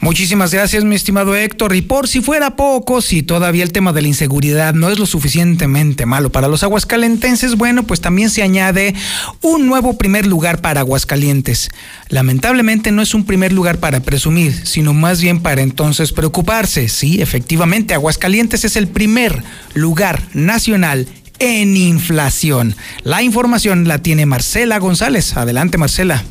[0.00, 1.74] Muchísimas gracias, mi estimado Héctor.
[1.74, 5.06] Y por si fuera poco, si todavía el tema de la inseguridad no es lo
[5.06, 8.94] suficientemente malo para los aguascalentenses, bueno, pues también se añade
[9.42, 11.70] un nuevo primer lugar para Aguascalientes.
[12.08, 16.88] Lamentablemente no es un primer lugar para presumir, sino más bien para entonces preocuparse.
[16.88, 19.42] Sí, efectivamente, Aguascalientes es el primer
[19.74, 21.08] lugar nacional
[21.40, 22.76] en inflación.
[23.02, 25.36] La información la tiene Marcela González.
[25.36, 26.24] Adelante, Marcela.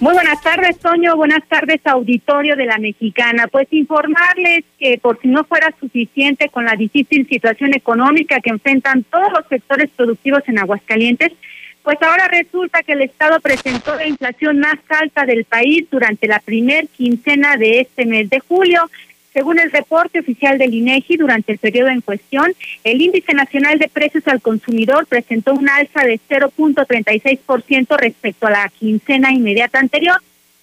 [0.00, 1.14] Muy buenas tardes, Toño.
[1.14, 3.48] Buenas tardes, auditorio de la Mexicana.
[3.48, 9.04] Pues informarles que por si no fuera suficiente con la difícil situación económica que enfrentan
[9.04, 11.32] todos los sectores productivos en Aguascalientes,
[11.82, 16.38] pues ahora resulta que el Estado presentó la inflación más alta del país durante la
[16.38, 18.80] primer quincena de este mes de julio.
[19.32, 22.52] Según el reporte oficial del INEGI, durante el periodo en cuestión,
[22.82, 28.68] el índice nacional de precios al consumidor presentó un alza de 0.36% respecto a la
[28.76, 30.16] quincena inmediata anterior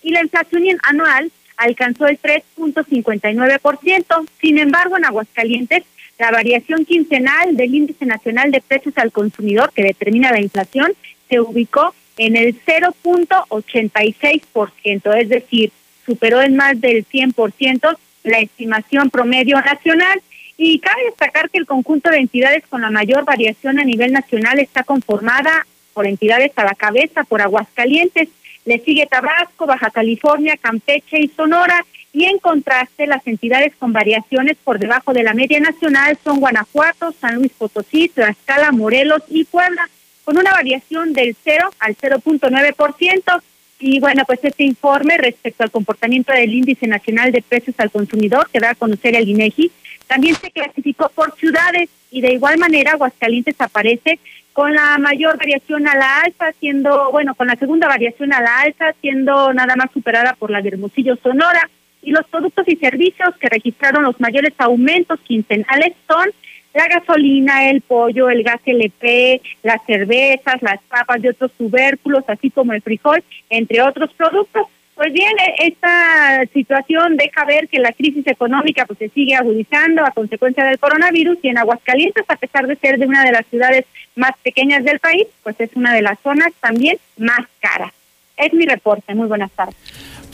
[0.04, 4.28] y la inflación anual alcanzó el 3.59%.
[4.42, 5.84] Sin embargo, en Aguascalientes,
[6.20, 10.92] la variación quincenal del índice nacional de precios al consumidor que determina la inflación
[11.30, 15.72] se ubicó en el 0.86%, es decir,
[16.06, 17.98] superó en más del 100%
[18.28, 20.22] la estimación promedio nacional.
[20.58, 24.60] Y cabe destacar que el conjunto de entidades con la mayor variación a nivel nacional
[24.60, 28.30] está conformada por entidades a la cabeza, por Aguascalientes,
[28.66, 34.58] le sigue Tabasco, Baja California, Campeche y Sonora, y en contraste las entidades con variaciones
[34.64, 39.88] por debajo de la media nacional son Guanajuato, San Luis Potosí, Tlaxcala, Morelos y Puebla,
[40.24, 43.42] con una variación del 0 al 0.9%.
[43.80, 48.50] Y bueno, pues este informe respecto al comportamiento del Índice Nacional de Precios al Consumidor
[48.52, 49.72] que da a conocer el INEGI,
[50.08, 54.20] también se clasificó por ciudades y de igual manera Aguascalientes aparece
[54.54, 58.62] con la mayor variación a la alza, siendo, bueno, con la segunda variación a la
[58.62, 61.70] alza, siendo nada más superada por la de Hermosillo Sonora.
[62.02, 66.32] Y los productos y servicios que registraron los mayores aumentos quincenales son
[66.74, 72.50] la gasolina, el pollo, el gas LP, las cervezas, las papas de otros tubérculos, así
[72.52, 74.68] como el frijol, entre otros productos.
[74.96, 80.04] Pues bien, e, esta situación deja ver que la crisis económica pues se sigue agudizando
[80.04, 83.46] a consecuencia del coronavirus y en Aguascalientes, a pesar de ser de una de las
[83.46, 87.94] ciudades más pequeñas del país, pues es una de las zonas también más caras.
[88.38, 89.14] Es mi reporte.
[89.14, 89.76] Muy buenas tardes.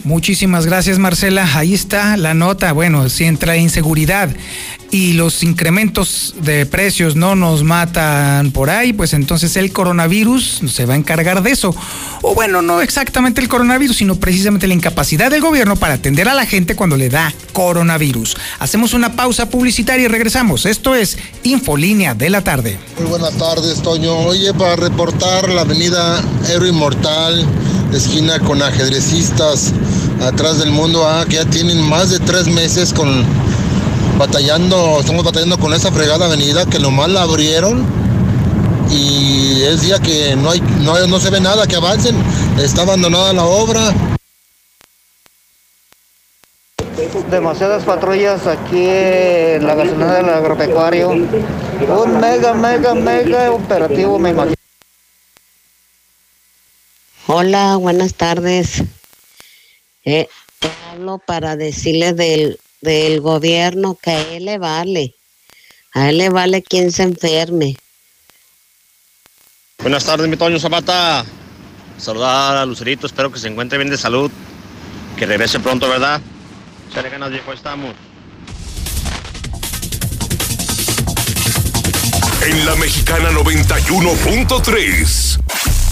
[0.03, 1.49] Muchísimas gracias, Marcela.
[1.55, 2.73] Ahí está la nota.
[2.73, 4.29] Bueno, si entra inseguridad
[4.91, 10.85] y los incrementos de precios no nos matan por ahí, pues entonces el coronavirus se
[10.85, 11.73] va a encargar de eso.
[12.21, 16.33] O bueno, no exactamente el coronavirus, sino precisamente la incapacidad del gobierno para atender a
[16.33, 18.35] la gente cuando le da coronavirus.
[18.59, 20.65] Hacemos una pausa publicitaria y regresamos.
[20.65, 22.77] Esto es Infolínea de la tarde.
[22.99, 24.17] Muy buenas tardes, Toño.
[24.19, 27.47] Oye, para reportar la avenida Héroe Inmortal,
[27.93, 29.73] esquina con ajedrecistas
[30.27, 33.25] atrás del mundo, ah, que ya tienen más de tres meses con
[34.17, 37.85] batallando, estamos batallando con esa fregada avenida que nomás la abrieron
[38.89, 42.15] y es día que no hay, no, no se ve nada que avancen,
[42.59, 43.93] está abandonada la obra.
[47.29, 51.09] Demasiadas patrullas aquí en la gasolinera del agropecuario.
[51.09, 54.55] Un mega, mega, mega operativo, me imagino.
[57.25, 58.83] Hola, buenas tardes.
[60.05, 60.27] Eh,
[60.91, 65.15] hablo para decirle del, del gobierno que a él le vale.
[65.93, 67.77] A él le vale quien se enferme.
[69.79, 71.25] Buenas tardes, mi Toño Zapata.
[71.97, 74.31] Saludar a Lucerito, espero que se encuentre bien de salud.
[75.17, 76.21] Que regrese pronto, ¿verdad?
[76.93, 77.95] Chale ganas, viejo, estamos.
[82.45, 85.42] En la mexicana 91.3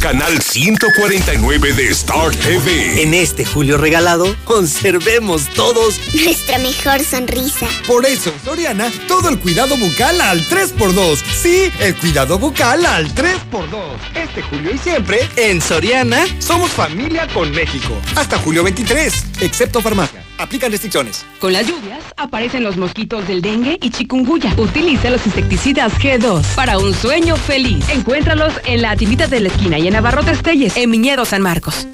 [0.02, 3.04] canal 149 de Star TV.
[3.04, 7.68] En este julio regalado, conservemos todos nuestra mejor sonrisa.
[7.86, 11.20] Por eso, Soriana, todo el cuidado bucal al 3x2.
[11.40, 13.96] Sí, el cuidado bucal al 3x2.
[14.16, 17.96] Este julio y siempre, en Soriana, somos familia con México.
[18.16, 20.21] Hasta julio 23, excepto farmacia.
[20.42, 21.24] Aplican restricciones.
[21.40, 24.54] Con las lluvias aparecen los mosquitos del dengue y chikungunya.
[24.58, 27.88] Utiliza los insecticidas G2 para un sueño feliz.
[27.90, 31.88] Encuéntralos en la tiendita de la esquina y en Navarro Telles, en Miñedo San Marcos.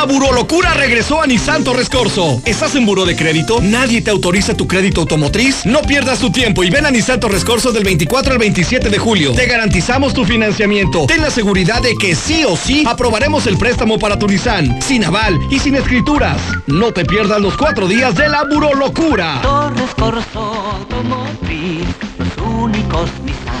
[0.00, 2.40] La burolocura regresó a Nissan Torres Corso.
[2.46, 3.60] ¿Estás en buro de crédito?
[3.60, 5.66] ¿Nadie te autoriza tu crédito automotriz?
[5.66, 8.98] No pierdas tu tiempo y ven a Nissan Torres Corso del 24 al 27 de
[8.98, 9.32] julio.
[9.34, 11.04] Te garantizamos tu financiamiento.
[11.04, 15.04] Ten la seguridad de que sí o sí aprobaremos el préstamo para tu Nissan, sin
[15.04, 16.40] aval y sin escrituras.
[16.66, 19.42] No te pierdas los cuatro días de la burolocura.
[22.42, 23.60] Únicos Nissan.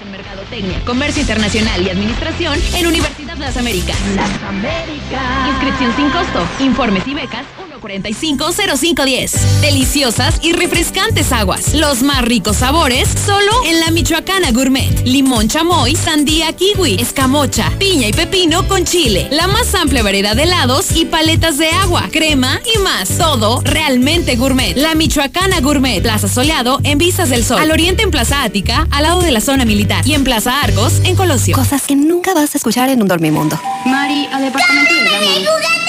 [0.51, 3.95] Mercadotecnia, Comercio Internacional y Administración en Universidad Las Américas.
[4.15, 5.49] Las Américas.
[5.49, 6.45] Inscripción sin costo.
[6.59, 7.45] Informes y becas
[7.81, 9.61] 1450510.
[9.61, 11.73] Deliciosas y refrescantes aguas.
[11.73, 15.01] Los más ricos sabores solo en la Michoacana Gourmet.
[15.05, 19.27] Limón chamoy, sandía kiwi, escamocha, piña y pepino con chile.
[19.31, 23.17] La más amplia variedad de helados y paletas de agua, crema y más.
[23.17, 24.75] Todo realmente gourmet.
[24.75, 26.01] La Michoacana Gourmet.
[26.01, 27.59] Plaza Soleado en Vistas del Sol.
[27.59, 30.07] Al oriente en Plaza Ática, al lado de la zona militar.
[30.07, 31.55] Y en Plaza Argos, en Colosio.
[31.55, 33.59] Cosas que nunca vas a escuchar en un dormimundo.
[33.85, 35.80] Mari, al departamento de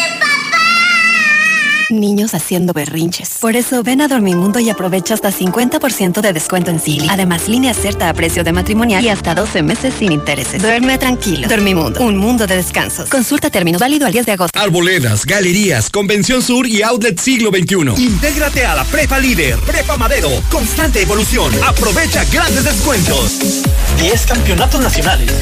[2.01, 3.39] Niños haciendo berrinches.
[3.41, 7.07] Por eso ven a Dormimundo y aprovecha hasta 50% de descuento en Silly.
[7.11, 10.61] Además, línea cierta a precio de matrimonial y hasta 12 meses sin intereses.
[10.61, 11.49] Duerme tranquilo.
[11.49, 13.09] Dormimundo, un mundo de descansos.
[13.09, 14.59] Consulta término válido al 10 de agosto.
[14.59, 18.03] Arboledas, galerías, Convención Sur y Outlet Siglo XXI.
[18.03, 21.53] Intégrate a la Prepa Líder, Prepa Madero, constante evolución.
[21.67, 23.63] Aprovecha grandes descuentos.
[23.99, 25.33] 10 campeonatos nacionales.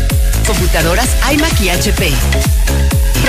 [0.46, 2.89] Computadoras iMac y HP.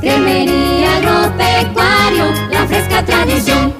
[0.00, 3.74] Cremería Agropecuario, la fresca tradición.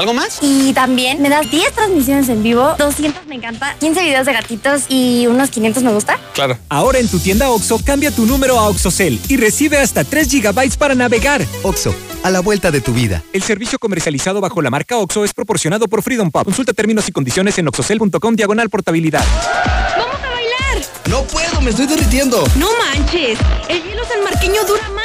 [0.00, 0.38] ¿Algo más?
[0.40, 4.84] Y también me das 10 transmisiones en vivo, 200 me encanta, 15 videos de gatitos
[4.88, 6.18] y unos 500 me gusta.
[6.32, 6.56] Claro.
[6.70, 10.78] Ahora en tu tienda OXO, cambia tu número a OXOCEL y recibe hasta 3 GB
[10.78, 11.44] para navegar.
[11.64, 13.22] OXO, a la vuelta de tu vida.
[13.34, 16.44] El servicio comercializado bajo la marca OXO es proporcionado por Freedom Pub.
[16.46, 19.22] Consulta términos y condiciones en oxocel.com diagonal portabilidad.
[19.98, 20.88] ¡Vamos a bailar!
[21.10, 22.42] No puedo, me estoy derritiendo.
[22.56, 23.38] No manches,
[23.68, 24.99] el hielo sanmarqueño dura más.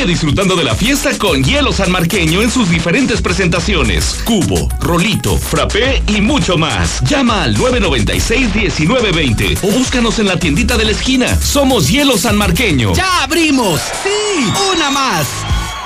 [0.00, 4.22] Sigue disfrutando de la fiesta con hielo sanmarqueño en sus diferentes presentaciones.
[4.24, 7.02] Cubo, rolito, frappé y mucho más.
[7.02, 11.38] Llama al 996-1920 o búscanos en la tiendita de la esquina.
[11.38, 12.94] Somos Hielo Sanmarqueño.
[12.94, 13.78] ¡Ya abrimos!
[14.02, 14.46] ¡Sí!
[14.74, 15.26] ¡Una más!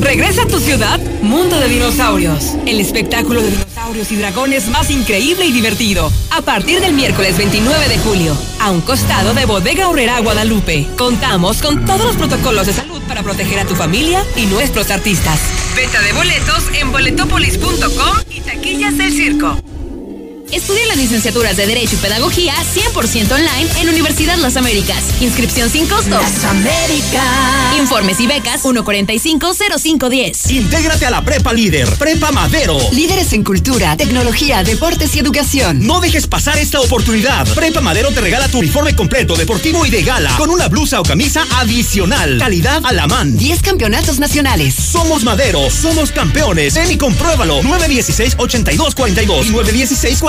[0.00, 2.54] Regresa a tu ciudad, Mundo de Dinosaurios.
[2.66, 6.12] El espectáculo de dinosaurios y dragones más increíble y divertido.
[6.30, 10.86] A partir del miércoles 29 de julio, a un costado de Bodega Horrera Guadalupe.
[10.96, 15.40] Contamos con todos los protocolos de salud para proteger a tu familia y nuestros artistas.
[15.74, 19.56] Venta de boletos en boletopolis.com y taquillas del circo.
[20.52, 25.02] Estudia las licenciaturas de Derecho y Pedagogía 100% online en Universidad Las Américas.
[25.20, 26.10] Inscripción sin costo.
[26.10, 27.76] Las Américas.
[27.78, 30.50] Informes y becas 145-0510.
[30.50, 32.78] Intégrate a la Prepa Líder, Prepa Madero.
[32.92, 35.84] Líderes en cultura, tecnología, deportes y educación.
[35.84, 37.46] No dejes pasar esta oportunidad.
[37.54, 41.02] Prepa Madero te regala tu uniforme completo, deportivo y de gala, con una blusa o
[41.02, 42.38] camisa adicional.
[42.38, 43.36] Calidad a la man.
[43.36, 44.74] 10 campeonatos nacionales.
[44.74, 46.74] Somos Madero, somos campeones.
[46.74, 47.62] Ven y compruébalo.
[47.62, 49.50] 916-8242 y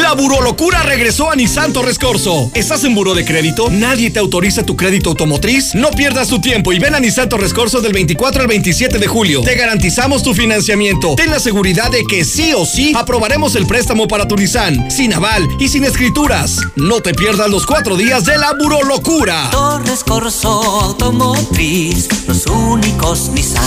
[0.00, 1.98] La burolocura regresó a Nissan Torres.
[2.54, 3.68] ¿Estás en buro de crédito?
[3.70, 5.74] ¿Nadie te autoriza tu crédito automotriz?
[5.74, 9.42] No pierdas tu tiempo y ven a Nissan Torres del 24 al 27 de julio.
[9.42, 11.14] Te garantizamos tu financiamiento.
[11.16, 15.12] Ten la seguridad de que sí o sí aprobaremos el préstamo para tu Nissan, sin
[15.12, 16.56] aval y sin escrituras.
[16.76, 19.50] No te pierdas los cuatro días de la burolocura.
[19.50, 20.02] Torres
[20.44, 23.60] Automotriz, los únicos que.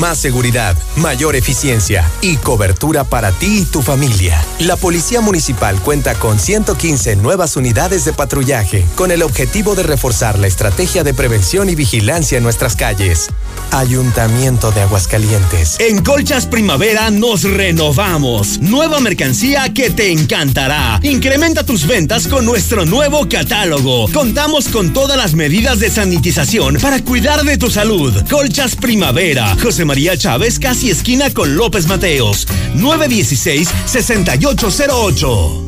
[0.00, 4.44] Más seguridad, mayor eficiencia y cobertura para ti y tu familia.
[4.58, 10.38] La Policía Municipal cuenta con 115 nuevas unidades de patrullaje con el objetivo de reforzar
[10.38, 13.28] la estrategia de prevención y vigilancia en nuestras calles.
[13.70, 15.76] Ayuntamiento de Aguascalientes.
[15.78, 18.58] En Colchas Primavera nos renovamos.
[18.60, 20.98] Nueva mercancía que te encantará.
[21.02, 24.08] Incrementa tus ventas con nuestro nuevo catálogo.
[24.12, 28.12] Contamos con todas las medidas de sanitización para cuidar de tu salud.
[28.28, 29.56] Colchas Primavera.
[29.62, 32.48] José María Chávez, casi esquina con López Mateos.
[32.76, 35.64] 916-6808.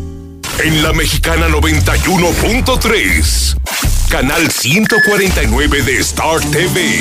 [0.65, 3.57] En la Mexicana 91.3,
[4.09, 6.99] canal 149 de Star TV.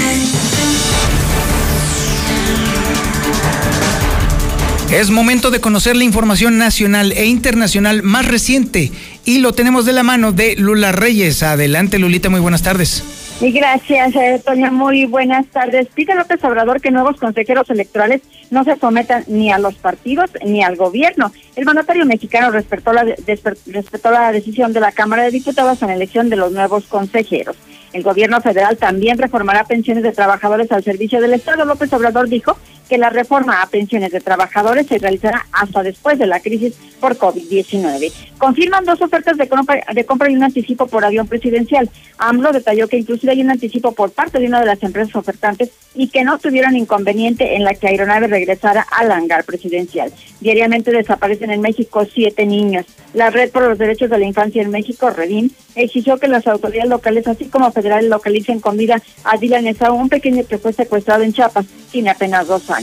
[4.91, 8.91] Es momento de conocer la información nacional e internacional más reciente
[9.25, 11.41] y lo tenemos de la mano de Lula Reyes.
[11.43, 13.03] Adelante, Lulita, muy buenas tardes.
[13.41, 14.71] Y gracias, eh, Toña.
[14.71, 15.87] Muy buenas tardes.
[15.93, 20.63] Pide López Obrador que nuevos consejeros electorales no se sometan ni a los partidos ni
[20.63, 21.33] al gobierno.
[21.57, 25.95] El mandatario mexicano respetó la, respetó la decisión de la Cámara de Diputados en la
[25.95, 27.57] elección de los nuevos consejeros.
[27.91, 31.65] El gobierno federal también reformará pensiones de trabajadores al servicio del Estado.
[31.65, 32.57] López Obrador dijo
[32.87, 37.17] que la reforma a pensiones de trabajadores se realizará hasta después de la crisis por
[37.17, 38.11] COVID-19.
[38.37, 41.89] Confirman dos ofertas de compra, de compra y un anticipo por avión presidencial.
[42.17, 45.71] AMLO detalló que inclusive hay un anticipo por parte de una de las empresas ofertantes
[45.93, 50.11] y que no tuvieron inconveniente en la que aeronave regresara al hangar presidencial.
[50.39, 52.85] Diariamente desaparecen en México siete niños.
[53.13, 56.89] La Red por los Derechos de la Infancia en México, Redim, exigió que las autoridades
[56.89, 61.23] locales, así como federales, localicen con vida a Dylan Esau, un pequeño que fue secuestrado
[61.23, 62.74] en Chiapas, tiene apenas dos años.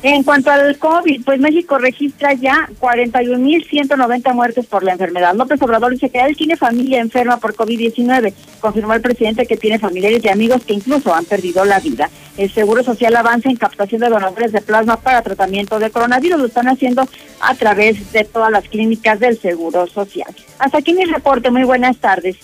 [0.00, 5.34] En cuanto al COVID, pues México registra ya 41.190 muertes por la enfermedad.
[5.34, 8.32] López Obrador dice que él tiene familia enferma por COVID-19.
[8.60, 12.10] Confirmó el presidente que tiene familiares y amigos que incluso han perdido la vida.
[12.36, 16.38] El Seguro Social avanza en captación de donadores de plasma para tratamiento de coronavirus.
[16.38, 17.08] Lo están haciendo
[17.40, 20.32] a través de todas las clínicas del Seguro Social.
[20.60, 21.50] Hasta aquí mi reporte.
[21.50, 22.36] Muy buenas tardes.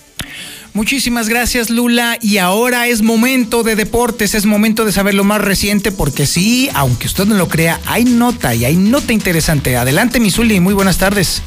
[0.72, 2.18] Muchísimas gracias, Lula.
[2.20, 6.68] Y ahora es momento de deportes, es momento de saber lo más reciente, porque sí,
[6.74, 9.76] aunque usted no lo crea, hay nota y hay nota interesante.
[9.76, 11.42] Adelante, Misuli, muy buenas tardes.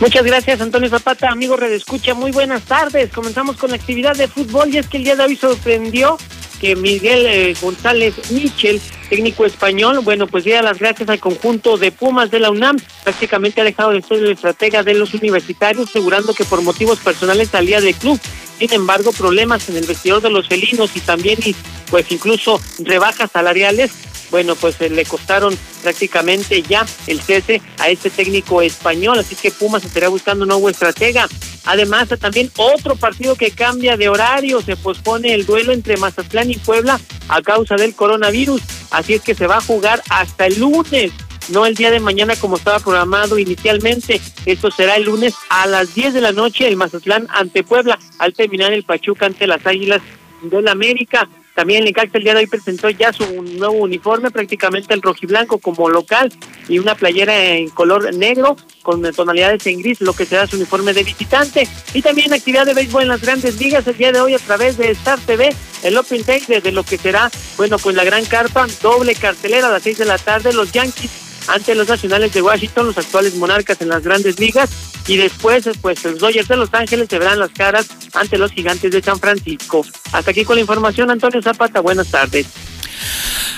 [0.00, 1.30] Muchas gracias, Antonio Zapata.
[1.30, 3.10] Amigo Red Escucha, muy buenas tardes.
[3.12, 6.18] Comenzamos con la actividad de fútbol y es que el día de hoy sorprendió
[6.64, 11.92] que Miguel eh, González Michel, técnico español, bueno, pues ya las gracias al conjunto de
[11.92, 16.32] Pumas de la UNAM, prácticamente ha dejado de ser el estratega de los universitarios, asegurando
[16.32, 18.18] que por motivos personales salía del club.
[18.58, 21.54] Sin embargo, problemas en el vestidor de los felinos y también, y,
[21.90, 23.90] pues incluso rebajas salariales,
[24.34, 29.52] bueno, pues eh, le costaron prácticamente ya el cese a este técnico español, así que
[29.52, 31.28] Pumas estará buscando un nuevo estratega.
[31.66, 36.56] Además, también otro partido que cambia de horario, se pospone el duelo entre Mazatlán y
[36.56, 38.60] Puebla a causa del coronavirus,
[38.90, 41.12] así es que se va a jugar hasta el lunes
[41.50, 44.20] no el día de mañana como estaba programado inicialmente.
[44.46, 48.32] Esto será el lunes a las 10 de la noche, el Mazatlán ante Puebla, al
[48.32, 50.02] terminar el Pachuca ante las Águilas
[50.42, 51.28] del América.
[51.54, 55.58] También el Necaxa el día de hoy presentó ya su nuevo uniforme, prácticamente el rojiblanco
[55.58, 56.32] como local
[56.68, 60.92] y una playera en color negro con tonalidades en gris, lo que será su uniforme
[60.92, 61.68] de visitante.
[61.94, 64.76] Y también actividad de béisbol en las grandes ligas el día de hoy a través
[64.76, 68.66] de Star TV, el Open Day desde lo que será, bueno, pues la gran carpa,
[68.82, 72.86] doble cartelera a las seis de la tarde, los Yankees ante los Nacionales de Washington,
[72.86, 74.70] los actuales monarcas en las grandes ligas,
[75.06, 78.90] y después, pues los Dodgers de Los Ángeles se verán las caras ante los gigantes
[78.90, 79.84] de San Francisco.
[80.12, 82.46] Hasta aquí con la información, Antonio Zapata, buenas tardes.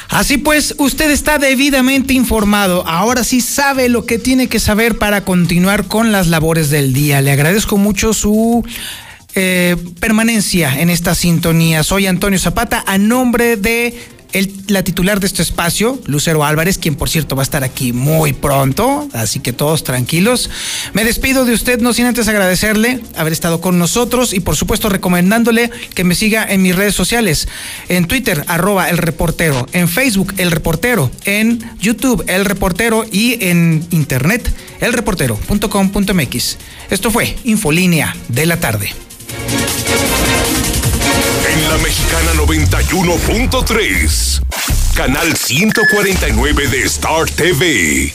[0.08, 2.86] Así pues, usted está debidamente informado.
[2.86, 7.20] Ahora sí sabe lo que tiene que saber para continuar con las labores del día.
[7.20, 8.64] Le agradezco mucho su
[9.34, 11.82] eh, permanencia en esta sintonía.
[11.82, 13.98] Soy Antonio Zapata, a nombre de
[14.68, 18.32] la titular de este espacio, Lucero Álvarez, quien por cierto va a estar aquí muy
[18.32, 20.50] pronto, así que todos tranquilos.
[20.92, 24.88] Me despido de usted, no sin antes agradecerle haber estado con nosotros y por supuesto
[24.88, 27.48] recomendándole que me siga en mis redes sociales,
[27.88, 33.86] en Twitter, arroba el reportero, en Facebook, el reportero, en YouTube, el reportero y en
[33.90, 36.58] internet, elreportero.com.mx.
[36.90, 38.92] Esto fue Infolínea de la tarde.
[41.82, 44.40] Mexicana 91.3,
[44.94, 48.14] canal 149 de Star TV.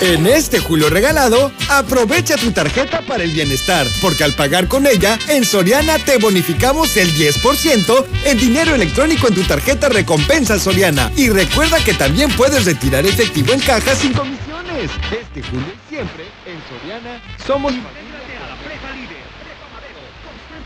[0.00, 5.18] En este julio regalado, aprovecha tu tarjeta para el bienestar, porque al pagar con ella,
[5.28, 11.12] en Soriana te bonificamos el 10% en dinero electrónico en tu tarjeta recompensa Soriana.
[11.16, 14.90] Y recuerda que también puedes retirar efectivo en caja sin comisiones.
[15.10, 17.72] Este julio siempre, en Soriana, somos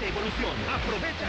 [0.07, 0.54] evolución.
[0.70, 1.26] Aprovecha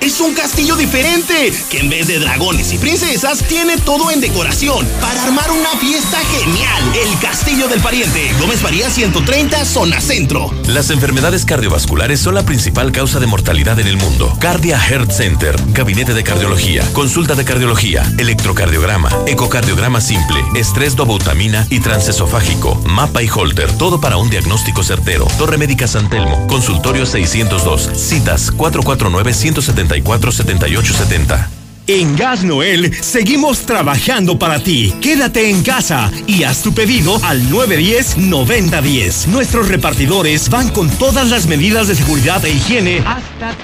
[0.00, 4.86] Es un castillo diferente, que en vez de dragones y princesas, tiene todo en decoración
[4.98, 6.82] para armar una fiesta genial.
[6.94, 10.54] El Castillo del Pariente, Gómez María 130, zona centro.
[10.68, 14.34] Las enfermedades cardiovasculares son la principal causa de mortalidad en el mundo.
[14.40, 21.80] Cardia Heart Center, gabinete de cardiología, consulta de cardiología, electrocardiograma, ecocardiograma simple, estrés dobutamina y
[21.80, 25.26] transesofágico, mapa y holter, todo para un diagnóstico certero.
[25.36, 31.50] Torre Médica San Telmo, consultorio 602, citas 449 170 7870.
[31.90, 34.94] En Gas Noel seguimos trabajando para ti.
[35.00, 39.26] Quédate en casa y haz tu pedido al 910-9010.
[39.26, 43.56] Nuestros repartidores van con todas las medidas de seguridad e higiene hasta